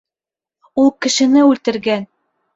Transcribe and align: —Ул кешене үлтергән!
—Ул 0.83 0.89
кешене 1.07 1.45
үлтергән! 1.51 2.11